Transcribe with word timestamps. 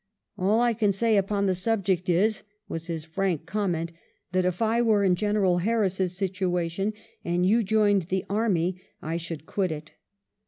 "All 0.39 0.59
I 0.61 0.73
can 0.73 0.91
say 0.91 1.15
upon 1.15 1.45
the 1.45 1.53
subject 1.53 2.09
is," 2.09 2.41
was 2.67 2.87
his 2.87 3.05
frank 3.05 3.45
comment^" 3.45 3.91
that 4.31 4.45
if 4.45 4.59
I 4.59 4.81
were 4.81 5.03
in 5.03 5.13
General 5.13 5.59
Harris's 5.59 6.17
situation 6.17 6.93
and 7.23 7.45
you 7.45 7.61
joined 7.61 8.07
the 8.09 8.25
army, 8.27 8.81
I 8.99 9.17
should 9.17 9.45
quit 9.45 9.71
it." 9.71 9.91